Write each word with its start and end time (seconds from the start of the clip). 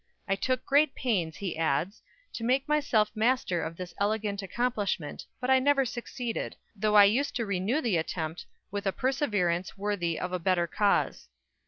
"I 0.27 0.35
took 0.35 0.65
great 0.65 0.95
pains," 0.95 1.37
he 1.37 1.55
adds, 1.55 2.01
"to 2.33 2.43
make 2.43 2.67
myself 2.67 3.11
master 3.13 3.61
of 3.61 3.77
this 3.77 3.93
elegant 3.99 4.41
accomplishment, 4.41 5.27
but 5.39 5.51
I 5.51 5.59
never 5.59 5.85
succeeded, 5.85 6.55
though 6.75 6.95
I 6.95 7.03
used 7.03 7.35
to 7.35 7.45
renew 7.45 7.81
the 7.81 7.97
attempt 7.97 8.47
with 8.71 8.87
a 8.87 8.91
perseverance 8.93 9.77
worthy 9.77 10.19
of 10.19 10.33
a 10.33 10.39
better 10.39 10.65
cause." 10.65 11.29